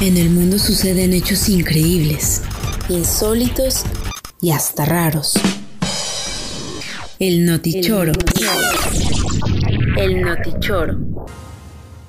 En 0.00 0.16
el 0.16 0.28
mundo 0.30 0.58
suceden 0.58 1.12
hechos 1.12 1.48
increíbles, 1.48 2.42
insólitos 2.88 3.84
y 4.40 4.50
hasta 4.50 4.84
raros. 4.84 5.34
El 7.18 7.46
notichoro. 7.46 8.12
El 9.96 10.20
notichoro. 10.20 10.98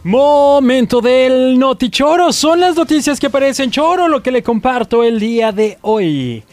Momento 0.04 1.00
del 1.00 1.58
notichoro. 1.58 2.34
Son 2.34 2.60
las 2.60 2.76
noticias 2.76 3.20
que 3.20 3.30
parecen 3.30 3.70
choro 3.72 4.08
lo 4.08 4.22
que 4.22 4.32
le 4.32 4.44
comparto 4.44 5.04
el 5.04 5.20
día 5.20 5.52
de 5.52 5.78
hoy. 5.82 6.44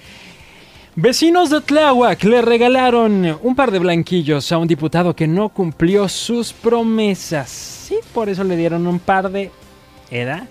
Vecinos 0.95 1.49
de 1.49 1.63
Tláhuac 1.63 2.23
le 2.25 2.43
regalaron 2.43 3.39
un 3.43 3.57
par 3.57 3.71
de 3.71 3.79
blanquillos 3.79 4.53
a 4.53 4.59
un 4.59 4.69
diputado 4.69 5.17
que 5.17 5.27
no 5.27 5.49
cumplió 5.49 6.09
sus 6.09 6.53
promesas. 6.53 7.49
Sí, 7.49 7.97
por 8.13 8.29
eso 8.29 8.45
le 8.45 8.57
dieron 8.57 8.87
un 8.87 8.99
par 8.99 9.31
de... 9.33 9.51
¿Edad? 10.11 10.47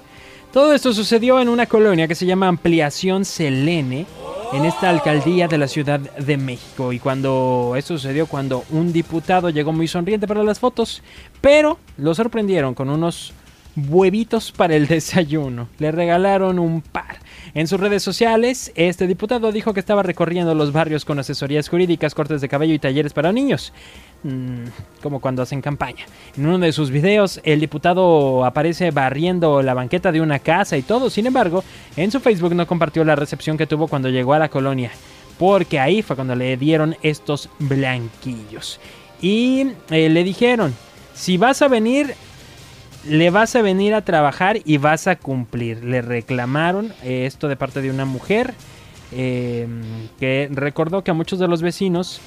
Todo 0.51 0.73
esto 0.73 0.91
sucedió 0.91 1.39
en 1.39 1.47
una 1.47 1.65
colonia 1.65 2.09
que 2.09 2.15
se 2.15 2.25
llama 2.25 2.49
Ampliación 2.49 3.23
Selene, 3.23 4.05
en 4.51 4.65
esta 4.65 4.89
alcaldía 4.89 5.47
de 5.47 5.57
la 5.57 5.69
Ciudad 5.69 6.01
de 6.01 6.35
México. 6.35 6.91
Y 6.91 6.99
cuando 6.99 7.73
esto 7.77 7.97
sucedió, 7.97 8.27
cuando 8.27 8.65
un 8.69 8.91
diputado 8.91 9.49
llegó 9.49 9.71
muy 9.71 9.87
sonriente 9.87 10.27
para 10.27 10.43
las 10.43 10.59
fotos, 10.59 11.03
pero 11.39 11.79
lo 11.95 12.13
sorprendieron 12.13 12.73
con 12.73 12.89
unos 12.89 13.33
huevitos 13.77 14.51
para 14.51 14.75
el 14.75 14.87
desayuno. 14.89 15.69
Le 15.79 15.89
regalaron 15.93 16.59
un 16.59 16.81
par. 16.81 17.19
En 17.53 17.67
sus 17.67 17.79
redes 17.79 18.03
sociales, 18.03 18.73
este 18.75 19.07
diputado 19.07 19.53
dijo 19.53 19.73
que 19.73 19.79
estaba 19.79 20.03
recorriendo 20.03 20.53
los 20.53 20.73
barrios 20.73 21.05
con 21.05 21.19
asesorías 21.19 21.69
jurídicas, 21.69 22.13
cortes 22.13 22.41
de 22.41 22.49
cabello 22.49 22.73
y 22.73 22.79
talleres 22.79 23.13
para 23.13 23.31
niños. 23.31 23.71
Mm, 24.23 24.65
como 25.01 25.19
cuando 25.19 25.41
hacen 25.41 25.61
campaña. 25.61 26.05
En 26.37 26.45
uno 26.45 26.59
de 26.59 26.71
sus 26.71 26.91
videos, 26.91 27.41
el 27.43 27.59
diputado 27.59 28.45
aparece 28.45 28.91
barriendo 28.91 29.63
la 29.63 29.73
banqueta 29.73 30.11
de 30.11 30.21
una 30.21 30.37
casa 30.37 30.77
y 30.77 30.83
todo. 30.83 31.09
Sin 31.09 31.25
embargo, 31.25 31.63
en 31.95 32.11
su 32.11 32.19
Facebook 32.19 32.53
no 32.53 32.67
compartió 32.67 33.03
la 33.03 33.15
recepción 33.15 33.57
que 33.57 33.65
tuvo 33.65 33.87
cuando 33.87 34.09
llegó 34.09 34.33
a 34.33 34.39
la 34.39 34.49
colonia. 34.49 34.91
Porque 35.39 35.79
ahí 35.79 36.03
fue 36.03 36.15
cuando 36.15 36.35
le 36.35 36.55
dieron 36.55 36.95
estos 37.01 37.49
blanquillos. 37.57 38.79
Y 39.23 39.71
eh, 39.89 40.09
le 40.09 40.23
dijeron, 40.23 40.75
si 41.15 41.37
vas 41.37 41.63
a 41.63 41.67
venir, 41.67 42.13
le 43.07 43.31
vas 43.31 43.55
a 43.55 43.63
venir 43.63 43.95
a 43.95 44.05
trabajar 44.05 44.59
y 44.63 44.77
vas 44.77 45.07
a 45.07 45.15
cumplir. 45.15 45.83
Le 45.83 46.03
reclamaron 46.03 46.93
eh, 47.01 47.25
esto 47.25 47.47
de 47.47 47.55
parte 47.55 47.81
de 47.81 47.89
una 47.89 48.05
mujer 48.05 48.53
eh, 49.11 49.67
que 50.19 50.47
recordó 50.51 51.03
que 51.03 51.09
a 51.09 51.15
muchos 51.15 51.39
de 51.39 51.47
los 51.47 51.63
vecinos 51.63 52.21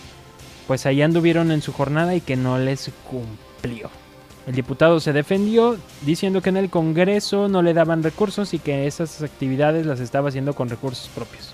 pues 0.66 0.86
ahí 0.86 1.02
anduvieron 1.02 1.50
en 1.50 1.62
su 1.62 1.72
jornada 1.72 2.14
y 2.14 2.20
que 2.20 2.36
no 2.36 2.58
les 2.58 2.90
cumplió. 3.08 3.90
El 4.46 4.54
diputado 4.54 5.00
se 5.00 5.12
defendió 5.12 5.78
diciendo 6.02 6.42
que 6.42 6.50
en 6.50 6.58
el 6.58 6.70
Congreso 6.70 7.48
no 7.48 7.62
le 7.62 7.72
daban 7.72 8.02
recursos 8.02 8.52
y 8.52 8.58
que 8.58 8.86
esas 8.86 9.22
actividades 9.22 9.86
las 9.86 10.00
estaba 10.00 10.28
haciendo 10.28 10.54
con 10.54 10.68
recursos 10.68 11.08
propios. 11.14 11.52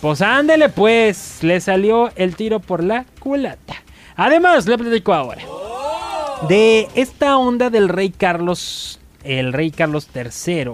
Pues 0.00 0.20
ándele 0.20 0.68
pues, 0.68 1.38
le 1.42 1.60
salió 1.60 2.10
el 2.16 2.36
tiro 2.36 2.60
por 2.60 2.84
la 2.84 3.06
culata. 3.18 3.76
Además, 4.16 4.66
le 4.66 4.76
platico 4.76 5.14
ahora 5.14 5.42
de 6.48 6.88
esta 6.94 7.38
onda 7.38 7.70
del 7.70 7.88
rey 7.88 8.10
Carlos, 8.10 9.00
el 9.24 9.52
rey 9.52 9.70
Carlos 9.70 10.08
III, 10.14 10.72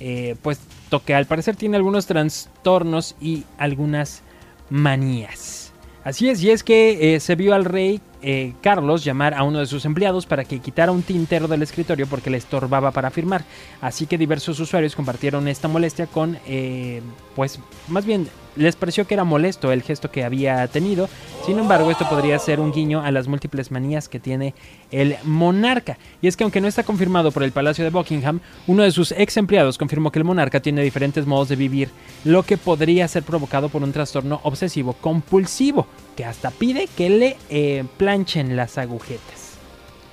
eh, 0.00 0.36
pues 0.42 0.60
que 1.04 1.14
al 1.14 1.26
parecer 1.26 1.54
tiene 1.54 1.76
algunos 1.76 2.06
trastornos 2.06 3.14
y 3.20 3.44
algunas 3.58 4.22
manías. 4.70 5.67
Así 6.04 6.28
es, 6.28 6.42
y 6.42 6.50
es 6.50 6.62
que 6.62 7.14
eh, 7.14 7.20
se 7.20 7.34
vio 7.34 7.54
al 7.54 7.64
rey 7.64 8.00
eh, 8.22 8.54
Carlos 8.62 9.04
llamar 9.04 9.34
a 9.34 9.42
uno 9.42 9.58
de 9.58 9.66
sus 9.66 9.84
empleados 9.84 10.26
para 10.26 10.44
que 10.44 10.58
quitara 10.58 10.90
un 10.90 11.02
tintero 11.02 11.46
del 11.48 11.62
escritorio 11.62 12.06
porque 12.06 12.30
le 12.30 12.38
estorbaba 12.38 12.90
para 12.90 13.10
firmar. 13.10 13.44
Así 13.80 14.06
que 14.06 14.18
diversos 14.18 14.58
usuarios 14.58 14.96
compartieron 14.96 15.46
esta 15.48 15.68
molestia 15.68 16.06
con, 16.06 16.38
eh, 16.46 17.02
pues, 17.36 17.60
más 17.88 18.04
bien 18.04 18.28
les 18.58 18.76
pareció 18.76 19.06
que 19.06 19.14
era 19.14 19.24
molesto 19.24 19.72
el 19.72 19.82
gesto 19.82 20.10
que 20.10 20.24
había 20.24 20.66
tenido. 20.68 21.08
Sin 21.46 21.58
embargo, 21.58 21.90
esto 21.90 22.08
podría 22.08 22.38
ser 22.38 22.60
un 22.60 22.72
guiño 22.72 23.02
a 23.02 23.10
las 23.10 23.28
múltiples 23.28 23.70
manías 23.70 24.08
que 24.08 24.20
tiene 24.20 24.54
el 24.90 25.16
monarca. 25.24 25.98
Y 26.20 26.28
es 26.28 26.36
que 26.36 26.44
aunque 26.44 26.60
no 26.60 26.68
está 26.68 26.82
confirmado 26.82 27.32
por 27.32 27.42
el 27.42 27.52
Palacio 27.52 27.84
de 27.84 27.90
Buckingham, 27.90 28.40
uno 28.66 28.82
de 28.82 28.90
sus 28.90 29.12
ex 29.12 29.36
empleados 29.36 29.78
confirmó 29.78 30.12
que 30.12 30.18
el 30.18 30.24
monarca 30.24 30.60
tiene 30.60 30.82
diferentes 30.82 31.26
modos 31.26 31.48
de 31.48 31.56
vivir, 31.56 31.90
lo 32.24 32.42
que 32.42 32.58
podría 32.58 33.08
ser 33.08 33.22
provocado 33.22 33.68
por 33.68 33.82
un 33.82 33.92
trastorno 33.92 34.40
obsesivo 34.42 34.94
compulsivo, 34.94 35.86
que 36.16 36.24
hasta 36.24 36.50
pide 36.50 36.88
que 36.96 37.10
le 37.10 37.36
eh, 37.48 37.84
planchen 37.96 38.56
las 38.56 38.76
agujetas. 38.76 39.56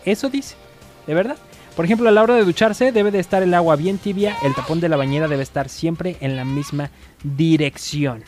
Eso 0.06 0.30
dice, 0.30 0.56
¿de 1.08 1.14
verdad? 1.14 1.38
Por 1.76 1.84
ejemplo, 1.84 2.08
a 2.08 2.12
la 2.12 2.24
hora 2.24 2.36
de 2.36 2.46
ducharse 2.46 2.94
debe 2.94 3.12
de 3.12 3.20
estar 3.20 3.44
el 3.44 3.54
agua 3.54 3.76
bien 3.76 3.98
tibia, 3.98 4.38
el 4.44 4.56
tapón 4.56 4.80
de 4.80 4.88
la 4.88 4.96
bañera 4.96 5.28
debe 5.28 5.44
estar 5.44 5.68
siempre 5.68 6.16
en 6.22 6.38
la 6.38 6.46
misma 6.46 6.90
dirección. 7.24 8.24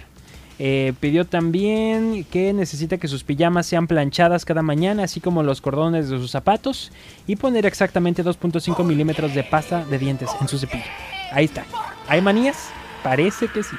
Eh, 0.60 0.94
pidió 1.00 1.26
también 1.26 2.24
que 2.26 2.52
necesita 2.52 2.98
que 2.98 3.08
sus 3.08 3.24
pijamas 3.24 3.68
sean 3.68 3.88
planchadas 3.88 4.44
cada 4.44 4.64
mañana, 4.64 5.04
así 5.04 5.20
como 5.22 5.44
los 5.44 5.62
cordones 5.62 6.10
de 6.10 6.18
sus 6.18 6.32
zapatos, 6.32 6.92
y 7.28 7.36
poner 7.36 7.66
exactamente 7.66 8.24
2.5 8.24 8.84
milímetros 8.84 9.36
de 9.36 9.44
pasta 9.44 9.86
de 9.86 10.00
dientes 10.00 10.30
en 10.42 10.48
su 10.48 10.58
cepillo. 10.58 10.84
Ahí 11.32 11.46
está. 11.46 11.66
¿Hay 12.08 12.22
manías? 12.22 12.70
Parece 13.04 13.48
que 13.48 13.62
sí. 13.62 13.76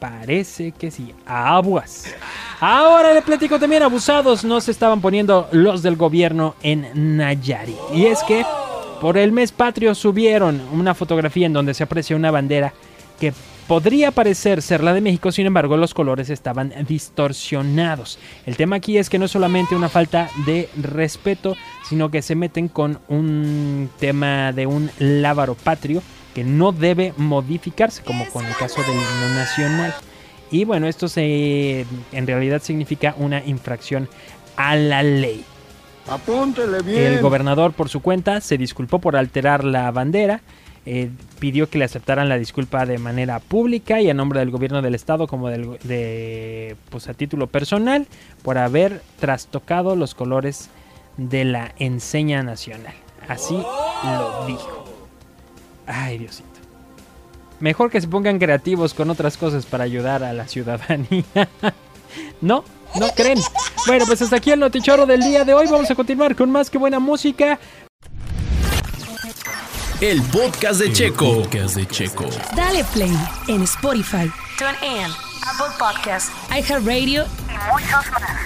Parece 0.00 0.72
que 0.72 0.90
sí. 0.90 1.14
Aguas. 1.24 2.14
Ahora 2.60 3.14
le 3.14 3.22
platico 3.22 3.58
también, 3.58 3.82
abusados 3.82 4.44
no 4.44 4.60
se 4.60 4.70
estaban 4.70 5.00
poniendo 5.00 5.48
los 5.52 5.82
del 5.82 5.96
gobierno 5.96 6.54
en 6.62 7.16
Nayari. 7.16 7.76
Y 7.94 8.06
es 8.06 8.22
que 8.24 8.44
por 9.00 9.16
el 9.16 9.32
mes 9.32 9.52
patrio 9.52 9.94
subieron 9.94 10.60
una 10.72 10.94
fotografía 10.94 11.46
en 11.46 11.52
donde 11.52 11.74
se 11.74 11.84
aprecia 11.84 12.16
una 12.16 12.30
bandera 12.30 12.72
que 13.18 13.32
podría 13.66 14.10
parecer 14.10 14.62
ser 14.62 14.82
la 14.82 14.94
de 14.94 15.00
México, 15.00 15.32
sin 15.32 15.46
embargo 15.46 15.76
los 15.76 15.94
colores 15.94 16.30
estaban 16.30 16.72
distorsionados. 16.86 18.18
El 18.46 18.56
tema 18.56 18.76
aquí 18.76 18.98
es 18.98 19.10
que 19.10 19.18
no 19.18 19.24
es 19.24 19.30
solamente 19.30 19.74
una 19.74 19.88
falta 19.88 20.28
de 20.46 20.68
respeto, 20.80 21.56
sino 21.88 22.10
que 22.10 22.22
se 22.22 22.34
meten 22.34 22.68
con 22.68 23.00
un 23.08 23.90
tema 23.98 24.52
de 24.52 24.66
un 24.66 24.90
lábaro 24.98 25.54
patrio 25.54 26.02
que 26.34 26.44
no 26.44 26.72
debe 26.72 27.14
modificarse, 27.16 28.02
como 28.02 28.26
con 28.26 28.44
el 28.44 28.54
caso 28.56 28.82
del 28.82 28.92
himno 28.92 29.34
nacional. 29.34 29.94
Y 30.50 30.64
bueno, 30.64 30.86
esto 30.86 31.08
se, 31.08 31.86
en 32.12 32.26
realidad 32.26 32.62
significa 32.62 33.14
una 33.18 33.44
infracción 33.44 34.08
a 34.56 34.76
la 34.76 35.02
ley. 35.02 35.44
Apúntele 36.08 36.82
bien. 36.82 37.14
El 37.14 37.20
gobernador 37.20 37.72
por 37.72 37.88
su 37.88 38.00
cuenta 38.00 38.40
se 38.40 38.58
disculpó 38.58 39.00
por 39.00 39.16
alterar 39.16 39.64
la 39.64 39.90
bandera, 39.90 40.40
eh, 40.86 41.10
pidió 41.40 41.68
que 41.68 41.78
le 41.78 41.84
aceptaran 41.84 42.28
la 42.28 42.38
disculpa 42.38 42.86
de 42.86 42.98
manera 42.98 43.40
pública 43.40 44.00
y 44.00 44.08
a 44.08 44.14
nombre 44.14 44.38
del 44.38 44.52
gobierno 44.52 44.82
del 44.82 44.94
estado 44.94 45.26
como 45.26 45.48
del, 45.48 45.78
de, 45.82 46.76
pues 46.90 47.08
a 47.08 47.14
título 47.14 47.48
personal 47.48 48.06
por 48.42 48.56
haber 48.56 49.02
trastocado 49.18 49.96
los 49.96 50.14
colores 50.14 50.70
de 51.16 51.44
la 51.44 51.74
enseña 51.78 52.44
nacional. 52.44 52.94
Así 53.26 53.54
lo 53.54 54.46
dijo. 54.46 54.84
Ay, 55.86 56.18
Diosito. 56.18 56.48
Mejor 57.58 57.90
que 57.90 58.00
se 58.00 58.06
pongan 58.06 58.38
creativos 58.38 58.94
con 58.94 59.10
otras 59.10 59.36
cosas 59.36 59.66
para 59.66 59.82
ayudar 59.82 60.22
a 60.22 60.32
la 60.32 60.46
ciudadanía. 60.46 61.24
¿No? 62.40 62.64
¿No 62.94 63.08
creen? 63.08 63.40
Bueno, 63.86 64.04
pues 64.06 64.22
hasta 64.22 64.36
aquí 64.36 64.52
el 64.52 64.60
notichoro 64.60 65.06
del 65.06 65.20
día 65.20 65.44
de 65.44 65.52
hoy. 65.52 65.66
Vamos 65.66 65.90
a 65.90 65.94
continuar 65.94 66.36
con 66.36 66.50
más 66.50 66.70
que 66.70 66.78
buena 66.78 67.00
música. 67.00 67.58
El 70.02 70.20
podcast 70.24 70.78
de 70.78 70.92
Checo. 70.92 71.40
Podcast 71.42 71.74
de 71.74 71.86
Checo. 71.86 72.26
Dale 72.54 72.84
play 72.92 73.16
en 73.48 73.62
Spotify, 73.62 74.30
TuneIn, 74.58 75.10
Apple 75.42 75.74
Podcast 75.78 76.30
iHeartRadio 76.50 77.24
y 77.24 77.72
muchos 77.72 78.10
más. 78.12 78.45